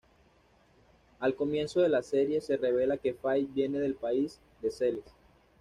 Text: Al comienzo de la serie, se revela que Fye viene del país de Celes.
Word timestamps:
Al 1.19 1.35
comienzo 1.35 1.79
de 1.79 1.87
la 1.87 2.01
serie, 2.01 2.41
se 2.41 2.57
revela 2.57 2.97
que 2.97 3.13
Fye 3.13 3.45
viene 3.53 3.77
del 3.79 3.93
país 3.93 4.39
de 4.63 4.71
Celes. 4.71 5.05